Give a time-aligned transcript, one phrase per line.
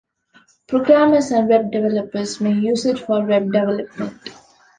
[0.65, 4.17] Programmers and web developers may use it for web development.